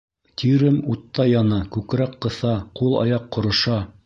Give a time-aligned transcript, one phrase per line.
[0.41, 3.81] Тирем уттай яна, күкрәк ҡыҫа, ҡул-аяҡ ҡороша.